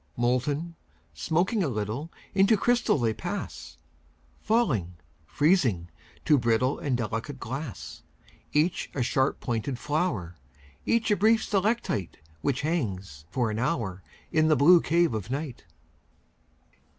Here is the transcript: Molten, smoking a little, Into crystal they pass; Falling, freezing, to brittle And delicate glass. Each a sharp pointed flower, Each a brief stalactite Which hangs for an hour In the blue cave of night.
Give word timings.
Molten, 0.17 0.73
smoking 1.13 1.63
a 1.63 1.67
little, 1.67 2.11
Into 2.33 2.57
crystal 2.57 2.97
they 2.97 3.13
pass; 3.13 3.77
Falling, 4.41 4.95
freezing, 5.27 5.91
to 6.25 6.39
brittle 6.39 6.79
And 6.79 6.97
delicate 6.97 7.39
glass. 7.39 8.01
Each 8.51 8.89
a 8.95 9.03
sharp 9.03 9.39
pointed 9.39 9.77
flower, 9.77 10.37
Each 10.87 11.11
a 11.11 11.15
brief 11.15 11.43
stalactite 11.43 12.17
Which 12.41 12.61
hangs 12.61 13.25
for 13.29 13.51
an 13.51 13.59
hour 13.59 14.01
In 14.31 14.47
the 14.47 14.55
blue 14.55 14.81
cave 14.81 15.13
of 15.13 15.29
night. 15.29 15.65